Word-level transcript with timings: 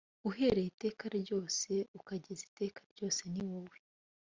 uhereye 0.29 0.67
iteka 0.73 1.03
ryose 1.17 1.71
ukageza 1.99 2.41
iteka 2.49 2.79
ryose 2.91 3.21
ni 3.31 3.41
wowe 3.49 3.77